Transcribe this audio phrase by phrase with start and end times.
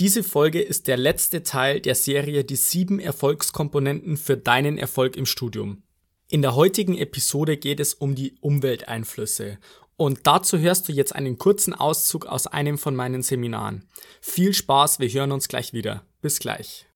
[0.00, 5.26] Diese Folge ist der letzte Teil der Serie Die sieben Erfolgskomponenten für deinen Erfolg im
[5.26, 5.82] Studium.
[6.30, 9.58] In der heutigen Episode geht es um die Umwelteinflüsse.
[9.98, 13.84] Und dazu hörst du jetzt einen kurzen Auszug aus einem von meinen Seminaren.
[14.22, 16.02] Viel Spaß, wir hören uns gleich wieder.
[16.22, 16.86] Bis gleich.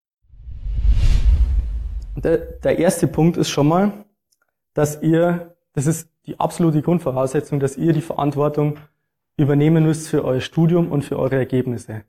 [2.17, 4.07] Der, der erste Punkt ist schon mal,
[4.73, 8.79] dass ihr, das ist die absolute Grundvoraussetzung, dass ihr die Verantwortung
[9.37, 12.05] übernehmen müsst für euer Studium und für eure Ergebnisse.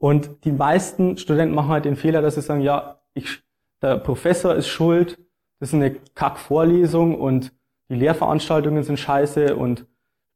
[0.00, 3.42] Und die meisten Studenten machen halt den Fehler, dass sie sagen, ja, ich,
[3.82, 5.18] der Professor ist schuld,
[5.58, 7.52] das ist eine Kackvorlesung und
[7.90, 9.86] die Lehrveranstaltungen sind scheiße und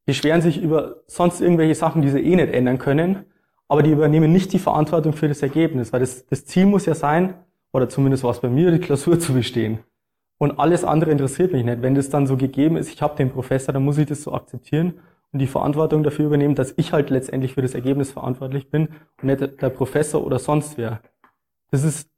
[0.05, 3.25] beschweren sich über sonst irgendwelche Sachen, die sie eh nicht ändern können,
[3.67, 6.95] aber die übernehmen nicht die Verantwortung für das Ergebnis, weil das, das Ziel muss ja
[6.95, 7.35] sein,
[7.73, 9.79] oder zumindest war es bei mir, die Klausur zu bestehen.
[10.37, 11.81] Und alles andere interessiert mich nicht.
[11.81, 14.35] Wenn das dann so gegeben ist, ich habe den Professor, dann muss ich das so
[14.35, 15.01] akzeptieren
[15.35, 18.89] und die Verantwortung dafür übernehmen, dass ich halt letztendlich für das Ergebnis verantwortlich bin
[19.21, 21.01] und nicht der Professor oder sonst wer.
[21.73, 22.09] Das ist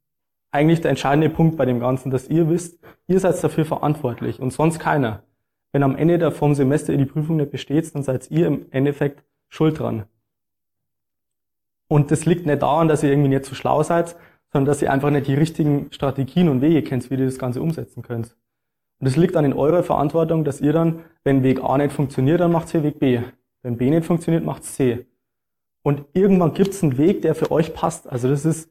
[0.50, 2.78] eigentlich der entscheidende Punkt bei dem Ganzen, dass ihr wisst,
[3.08, 5.22] ihr seid dafür verantwortlich und sonst keiner.
[5.72, 8.66] Wenn am Ende der vom Semester ihr die Prüfung nicht besteht, dann seid ihr im
[8.70, 10.04] Endeffekt schuld dran.
[11.88, 14.14] Und das liegt nicht daran, dass ihr irgendwie nicht so schlau seid,
[14.52, 17.62] sondern dass ihr einfach nicht die richtigen Strategien und Wege kennt, wie ihr das Ganze
[17.62, 18.36] umsetzen könnt.
[18.98, 22.40] Und es liegt dann in eurer Verantwortung, dass ihr dann, wenn Weg A nicht funktioniert,
[22.40, 23.20] dann macht ihr Weg B.
[23.62, 25.06] Wenn B nicht funktioniert, macht C.
[25.82, 28.08] Und irgendwann gibt es einen Weg, der für euch passt.
[28.08, 28.70] Also das ist,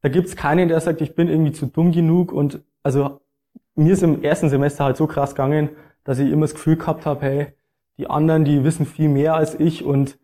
[0.00, 2.32] da gibt es keinen, der sagt, ich bin irgendwie zu dumm genug.
[2.32, 3.20] Und also
[3.74, 5.70] mir ist im ersten Semester halt so krass gegangen,
[6.04, 7.46] dass ich immer das Gefühl gehabt habe, hey,
[7.98, 10.18] die anderen, die wissen viel mehr als ich und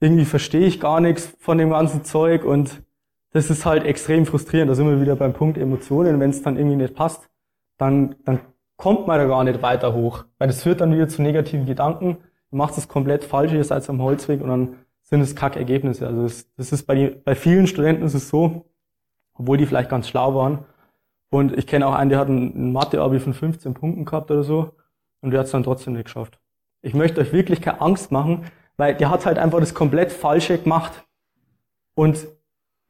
[0.00, 2.82] irgendwie verstehe ich gar nichts von dem ganzen Zeug und
[3.32, 4.70] das ist halt extrem frustrierend.
[4.70, 6.20] Da sind wir wieder beim Punkt Emotionen.
[6.20, 7.30] Wenn es dann irgendwie nicht passt,
[7.78, 8.40] dann, dann
[8.82, 10.24] kommt man da gar nicht weiter hoch.
[10.38, 12.16] Weil das führt dann wieder zu negativen Gedanken.
[12.50, 16.04] Du machst es komplett falsch, ihr seid am Holzweg und dann sind es Kackergebnisse.
[16.04, 18.64] Also das, das ist bei, die, bei vielen Studenten ist es so,
[19.34, 20.64] obwohl die vielleicht ganz schlau waren.
[21.30, 24.72] Und ich kenne auch einen, der hat ein Mathe-Abi von 15 Punkten gehabt oder so
[25.20, 26.40] und der hat es dann trotzdem nicht geschafft.
[26.80, 30.58] Ich möchte euch wirklich keine Angst machen, weil der hat halt einfach das komplett Falsche
[30.58, 31.04] gemacht.
[31.94, 32.26] Und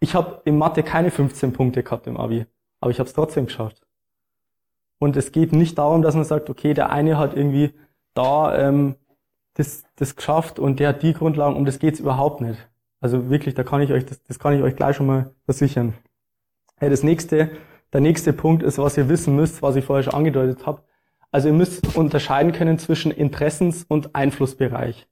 [0.00, 2.46] ich habe in Mathe keine 15 Punkte gehabt im Abi,
[2.80, 3.82] aber ich habe es trotzdem geschafft.
[5.02, 7.74] Und es geht nicht darum, dass man sagt, okay, der eine hat irgendwie
[8.14, 8.94] da ähm,
[9.54, 12.68] das, das geschafft und der hat die Grundlagen, um das geht's überhaupt nicht.
[13.00, 15.94] Also wirklich, da kann ich euch, das, das kann ich euch gleich schon mal versichern.
[16.80, 17.50] Ja, das nächste,
[17.92, 20.84] der nächste Punkt ist, was ihr wissen müsst, was ich vorher schon angedeutet habe.
[21.32, 25.08] Also ihr müsst unterscheiden können zwischen Interessens- und Einflussbereich.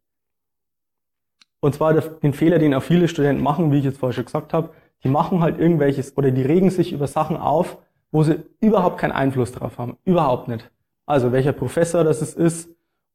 [1.59, 4.53] Und zwar den Fehler, den auch viele Studenten machen, wie ich jetzt vorher schon gesagt
[4.53, 4.71] habe,
[5.03, 7.77] die machen halt irgendwelches oder die regen sich über Sachen auf,
[8.10, 9.97] wo sie überhaupt keinen Einfluss drauf haben.
[10.04, 10.71] Überhaupt nicht.
[11.06, 12.71] Also welcher Professor das ist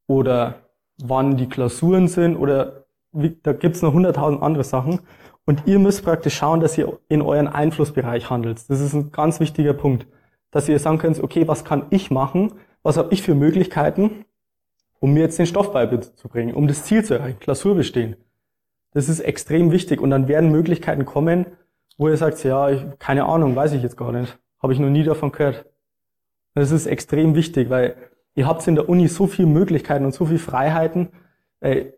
[0.06, 0.54] oder
[1.02, 5.00] wann die Klausuren sind oder wie, da gibt's noch hunderttausend andere Sachen.
[5.44, 8.68] Und ihr müsst praktisch schauen, dass ihr in euren Einflussbereich handelt.
[8.68, 10.06] Das ist ein ganz wichtiger Punkt.
[10.50, 12.52] Dass ihr sagen könnt, okay, was kann ich machen?
[12.82, 14.24] Was habe ich für Möglichkeiten,
[15.00, 18.16] um mir jetzt den Stoff beizubringen, um das Ziel zu erreichen, Klausur bestehen.
[18.92, 20.00] Das ist extrem wichtig.
[20.00, 21.46] Und dann werden Möglichkeiten kommen,
[21.96, 24.38] wo ihr sagt, ja, ich, keine Ahnung, weiß ich jetzt gar nicht.
[24.62, 25.66] Habe ich noch nie davon gehört.
[26.54, 27.96] Das ist extrem wichtig, weil
[28.34, 31.08] ihr habt in der Uni so viele Möglichkeiten und so viele Freiheiten.
[31.60, 31.92] Ey,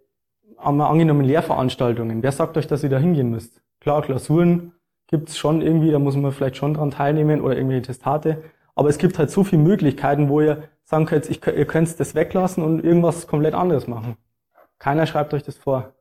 [0.57, 2.23] haben wir angenommen Lehrveranstaltungen.
[2.23, 3.63] Wer sagt euch, dass ihr da hingehen müsst?
[3.81, 4.73] Klar, Klausuren
[5.07, 8.43] gibt's schon irgendwie, da muss man vielleicht schon dran teilnehmen oder irgendwelche Testate.
[8.75, 12.15] Aber es gibt halt so viele Möglichkeiten, wo ihr sagen könnt, ich, ihr könnt das
[12.15, 14.17] weglassen und irgendwas komplett anderes machen.
[14.79, 15.93] Keiner schreibt euch das vor.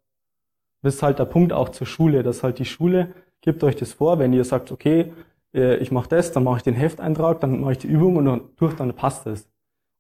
[0.82, 3.94] Das ist halt der Punkt auch zur Schule, dass halt die Schule gibt euch das
[3.94, 5.14] vor, wenn ihr sagt, okay,
[5.54, 8.26] äh, ich mache das, dann mache ich den Hefteintrag, dann mache ich die Übung und
[8.26, 9.44] dann durch, dann passt das.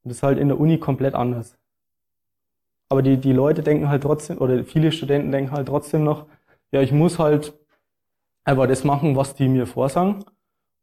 [0.03, 1.57] Und das ist halt in der Uni komplett anders.
[2.89, 6.25] Aber die, die Leute denken halt trotzdem, oder viele Studenten denken halt trotzdem noch,
[6.71, 7.53] ja, ich muss halt
[8.43, 10.23] einfach das machen, was die mir vorsagen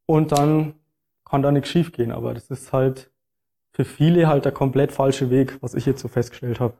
[0.07, 0.75] und dann
[1.25, 2.13] kann da nichts schiefgehen.
[2.13, 3.11] Aber das ist halt
[3.73, 6.75] für viele halt der komplett falsche Weg, was ich jetzt so festgestellt habe.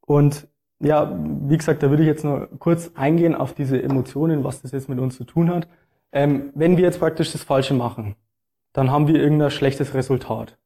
[0.00, 0.48] Und
[0.80, 4.72] ja, wie gesagt, da würde ich jetzt noch kurz eingehen auf diese Emotionen, was das
[4.72, 5.68] jetzt mit uns zu tun hat.
[6.16, 8.16] Ähm, wenn wir jetzt praktisch das Falsche machen,
[8.72, 10.56] dann haben wir irgendein schlechtes Resultat.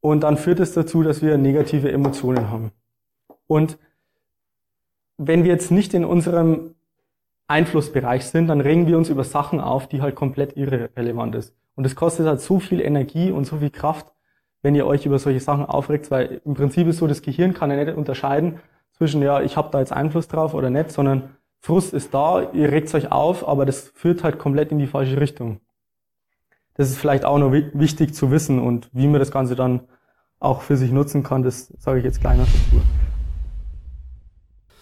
[0.00, 2.72] Und dann führt es dazu, dass wir negative Emotionen haben.
[3.46, 3.78] Und
[5.18, 6.74] wenn wir jetzt nicht in unserem
[7.46, 11.54] Einflussbereich sind, dann regen wir uns über Sachen auf, die halt komplett irrelevant ist.
[11.76, 14.12] Und es kostet halt so viel Energie und so viel Kraft,
[14.62, 17.70] wenn ihr euch über solche Sachen aufregt, weil im Prinzip ist so, das Gehirn kann
[17.70, 18.58] ja nicht unterscheiden
[18.90, 22.72] zwischen, ja, ich habe da jetzt Einfluss drauf oder nicht, sondern Frust ist da, ihr
[22.72, 25.60] regt euch auf, aber das führt halt komplett in die falsche Richtung.
[26.74, 29.86] Das ist vielleicht auch noch wichtig zu wissen und wie man das Ganze dann
[30.40, 32.82] auch für sich nutzen kann, das sage ich jetzt noch dazu.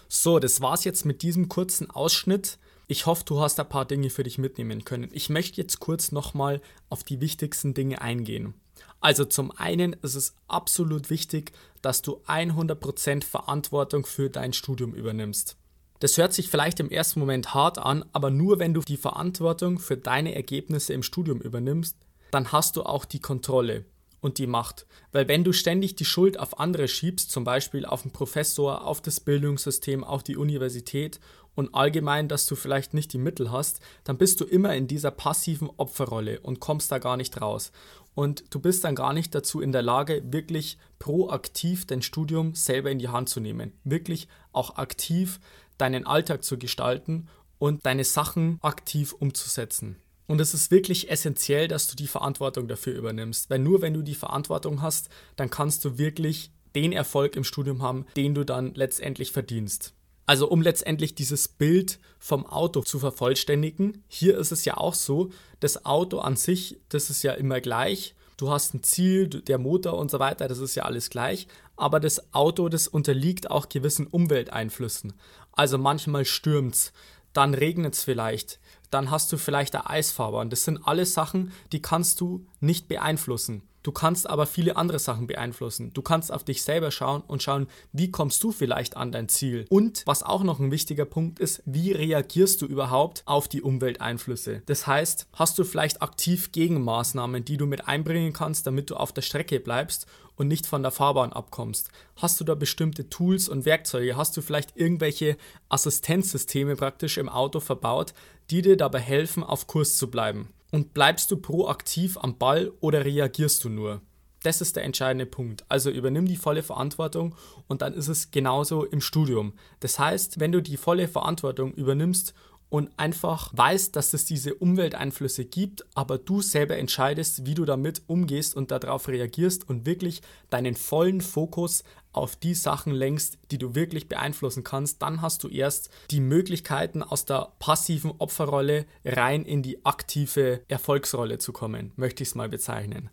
[0.09, 2.59] So, das war's jetzt mit diesem kurzen Ausschnitt.
[2.89, 5.11] Ich hoffe, du hast ein paar Dinge für dich mitnehmen können.
[5.13, 8.55] Ich möchte jetzt kurz nochmal auf die wichtigsten Dinge eingehen.
[9.01, 11.53] Also zum einen ist es absolut wichtig,
[11.83, 15.60] dass du 100% Verantwortung für dein Studium übernimmst.
[16.01, 19.79] Das hört sich vielleicht im ersten Moment hart an, aber nur wenn du die Verantwortung
[19.79, 21.95] für deine Ergebnisse im Studium übernimmst,
[22.31, 23.85] dann hast du auch die Kontrolle
[24.23, 24.87] und die Macht.
[25.13, 29.03] Weil wenn du ständig die Schuld auf andere schiebst, zum Beispiel auf den Professor, auf
[29.03, 31.21] das Bildungssystem, auf die Universität
[31.55, 35.11] und allgemein, dass du vielleicht nicht die Mittel hast, dann bist du immer in dieser
[35.11, 37.73] passiven Opferrolle und kommst da gar nicht raus.
[38.15, 42.91] Und du bist dann gar nicht dazu in der Lage, wirklich proaktiv dein Studium selber
[42.91, 43.73] in die Hand zu nehmen.
[43.85, 45.41] Wirklich auch aktiv
[45.81, 47.29] deinen Alltag zu gestalten
[47.59, 49.97] und deine Sachen aktiv umzusetzen.
[50.27, 54.03] Und es ist wirklich essentiell, dass du die Verantwortung dafür übernimmst, weil nur wenn du
[54.03, 58.75] die Verantwortung hast, dann kannst du wirklich den Erfolg im Studium haben, den du dann
[58.75, 59.93] letztendlich verdienst.
[60.27, 65.31] Also um letztendlich dieses Bild vom Auto zu vervollständigen, hier ist es ja auch so,
[65.59, 68.15] das Auto an sich, das ist ja immer gleich.
[68.41, 71.47] Du hast ein Ziel, der Motor und so weiter, das ist ja alles gleich.
[71.77, 75.13] Aber das Auto, das unterliegt auch gewissen Umwelteinflüssen.
[75.53, 76.95] Also manchmal stürmt's,
[77.35, 78.59] dann regnet es vielleicht,
[78.91, 80.49] dann hast du vielleicht eine Eisfahrbahn.
[80.49, 83.61] Das sind alles Sachen, die kannst du nicht beeinflussen.
[83.83, 85.93] Du kannst aber viele andere Sachen beeinflussen.
[85.95, 89.65] Du kannst auf dich selber schauen und schauen, wie kommst du vielleicht an dein Ziel.
[89.71, 94.63] Und was auch noch ein wichtiger Punkt ist, wie reagierst du überhaupt auf die Umwelteinflüsse?
[94.67, 99.13] Das heißt, hast du vielleicht aktiv Gegenmaßnahmen, die du mit einbringen kannst, damit du auf
[99.13, 100.07] der Strecke bleibst
[100.37, 101.91] und nicht von der Fahrbahn abkommst?
[102.17, 104.17] Hast du da bestimmte Tools und Werkzeuge?
[104.17, 105.39] Hast du vielleicht irgendwelche
[105.71, 108.13] Assistenzsysteme praktisch im Auto verbaut,
[108.51, 110.49] die dir dabei helfen, auf Kurs zu bleiben?
[110.71, 114.03] Und bleibst du proaktiv am Ball oder reagierst du nur?
[114.43, 115.65] Das ist der entscheidende Punkt.
[115.69, 117.35] Also übernimm die volle Verantwortung
[117.69, 119.53] und dann ist es genauso im Studium.
[119.81, 122.33] Das heißt, wenn du die volle Verantwortung übernimmst
[122.71, 128.03] und einfach weißt, dass es diese Umwelteinflüsse gibt, aber du selber entscheidest, wie du damit
[128.07, 133.75] umgehst und darauf reagierst und wirklich deinen vollen Fokus auf die Sachen lenkst, die du
[133.75, 139.63] wirklich beeinflussen kannst, dann hast du erst die Möglichkeiten aus der passiven Opferrolle rein in
[139.63, 143.11] die aktive Erfolgsrolle zu kommen, möchte ich es mal bezeichnen.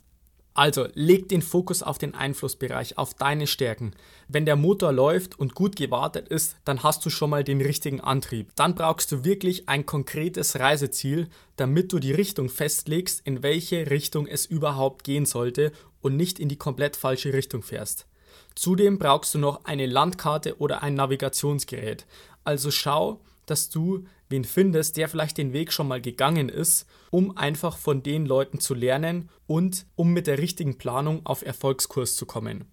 [0.57, 3.91] Also leg den Fokus auf den Einflussbereich, auf deine Stärken.
[4.27, 8.01] Wenn der Motor läuft und gut gewartet ist, dann hast du schon mal den richtigen
[8.01, 8.49] Antrieb.
[8.55, 11.27] Dann brauchst du wirklich ein konkretes Reiseziel,
[11.57, 15.71] damit du die Richtung festlegst, in welche Richtung es überhaupt gehen sollte
[16.01, 18.07] und nicht in die komplett falsche Richtung fährst.
[18.55, 22.07] Zudem brauchst du noch eine Landkarte oder ein Navigationsgerät.
[22.43, 27.37] Also schau, dass du wen findest, der vielleicht den Weg schon mal gegangen ist, um
[27.37, 32.25] einfach von den Leuten zu lernen und um mit der richtigen Planung auf Erfolgskurs zu
[32.25, 32.65] kommen.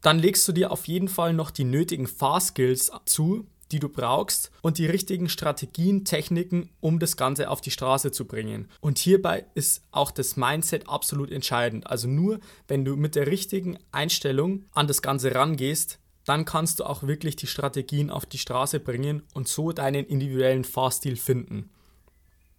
[0.00, 4.50] Dann legst du dir auf jeden Fall noch die nötigen Fahrskills zu, die du brauchst
[4.62, 8.68] und die richtigen Strategien, Techniken, um das Ganze auf die Straße zu bringen.
[8.80, 11.86] Und hierbei ist auch das Mindset absolut entscheidend.
[11.86, 16.84] Also nur wenn du mit der richtigen Einstellung an das Ganze rangehst, dann kannst du
[16.84, 21.70] auch wirklich die Strategien auf die Straße bringen und so deinen individuellen Fahrstil finden.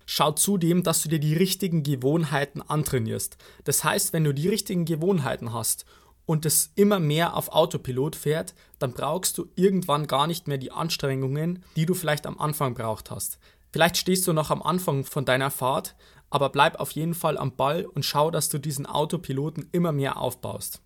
[0.06, 3.38] Schau zudem, dass du dir die richtigen Gewohnheiten antrainierst.
[3.64, 5.86] Das heißt, wenn du die richtigen Gewohnheiten hast
[6.28, 10.72] und es immer mehr auf Autopilot fährt, dann brauchst du irgendwann gar nicht mehr die
[10.72, 13.40] Anstrengungen, die du vielleicht am Anfang braucht hast.
[13.72, 15.96] Vielleicht stehst du noch am Anfang von deiner Fahrt,
[16.30, 20.18] aber bleib auf jeden Fall am Ball und schau, dass du diesen Autopiloten immer mehr
[20.18, 20.82] aufbaust.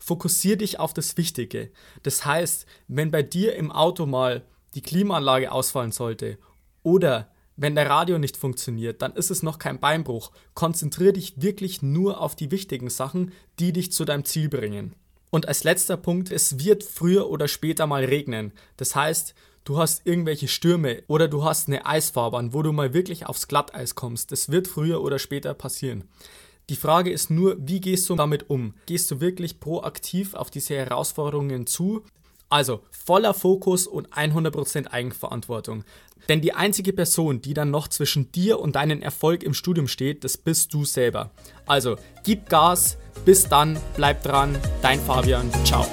[0.00, 1.70] Fokussier dich auf das Wichtige.
[2.02, 4.42] Das heißt, wenn bei dir im Auto mal
[4.74, 6.38] die Klimaanlage ausfallen sollte
[6.82, 10.32] oder wenn der Radio nicht funktioniert, dann ist es noch kein Beinbruch.
[10.54, 14.94] Konzentriere dich wirklich nur auf die wichtigen Sachen, die dich zu deinem Ziel bringen.
[15.28, 18.52] Und als letzter Punkt, es wird früher oder später mal regnen.
[18.78, 23.26] Das heißt, du hast irgendwelche Stürme oder du hast eine Eisfahrbahn, wo du mal wirklich
[23.26, 24.32] aufs Glatteis kommst.
[24.32, 26.04] Das wird früher oder später passieren.
[26.70, 28.74] Die Frage ist nur, wie gehst du damit um?
[28.86, 32.04] Gehst du wirklich proaktiv auf diese Herausforderungen zu?
[32.48, 35.82] Also voller Fokus und 100% Eigenverantwortung.
[36.28, 40.22] Denn die einzige Person, die dann noch zwischen dir und deinem Erfolg im Studium steht,
[40.22, 41.32] das bist du selber.
[41.66, 45.84] Also gib Gas, bis dann, bleib dran, dein Fabian, ciao.